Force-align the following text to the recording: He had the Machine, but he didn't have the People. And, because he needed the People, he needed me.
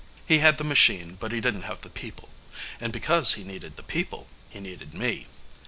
He 0.25 0.39
had 0.39 0.57
the 0.57 0.63
Machine, 0.63 1.15
but 1.19 1.31
he 1.31 1.39
didn't 1.39 1.61
have 1.69 1.81
the 1.83 1.89
People. 1.91 2.29
And, 2.79 2.91
because 2.91 3.33
he 3.35 3.43
needed 3.43 3.75
the 3.75 3.83
People, 3.83 4.25
he 4.49 4.59
needed 4.59 4.95
me. 4.95 5.27